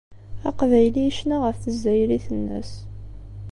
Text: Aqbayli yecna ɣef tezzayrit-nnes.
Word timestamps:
Aqbayli 0.49 1.01
yecna 1.03 1.37
ɣef 1.43 1.57
tezzayrit-nnes. 1.63 2.71